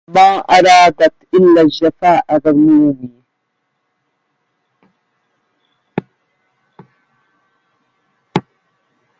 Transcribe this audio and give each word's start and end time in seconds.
ما 0.07 0.37
أرادت 0.41 1.13
إلا 1.33 1.61
الجفاء 1.61 2.39
ظلوم 2.39 3.21